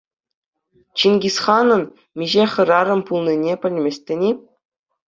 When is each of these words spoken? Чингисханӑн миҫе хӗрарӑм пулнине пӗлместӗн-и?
Чингисханӑн 1.01 1.83
миҫе 2.23 2.45
хӗрарӑм 2.55 3.01
пулнине 3.13 3.53
пӗлместӗн-и? 3.69 4.31